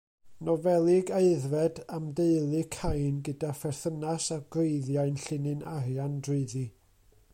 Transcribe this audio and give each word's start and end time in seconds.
Nofelig 0.45 1.09
aeddfed 1.19 1.75
am 1.97 2.05
deulu 2.19 2.61
Cain 2.77 3.15
gyda 3.27 3.51
pherthynas 3.59 4.29
a 4.37 4.39
gwreiddiau'n 4.57 5.23
llinyn 5.27 5.63
arian 5.75 6.17
drwyddi. 6.29 6.65